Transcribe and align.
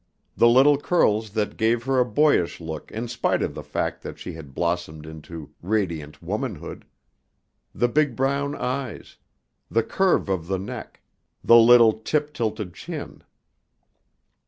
The 0.35 0.47
little 0.49 0.79
curls 0.79 1.29
that 1.33 1.57
gave 1.57 1.83
her 1.83 1.99
a 1.99 2.05
boyish 2.09 2.59
look 2.59 2.91
in 2.91 3.07
spite 3.07 3.43
of 3.43 3.53
the 3.53 3.61
fact 3.61 4.01
that 4.01 4.17
she 4.17 4.33
had 4.33 4.55
blossomed 4.55 5.05
into 5.05 5.53
radiant 5.61 6.23
womanhood. 6.23 6.85
The 7.75 7.87
big 7.87 8.15
brown 8.15 8.55
eyes. 8.55 9.17
The 9.69 9.83
curve 9.83 10.27
of 10.27 10.47
the 10.47 10.57
neck, 10.57 11.03
the 11.43 11.57
little 11.57 11.93
tip 11.93 12.33
tilted 12.33 12.73
chin! 12.73 13.21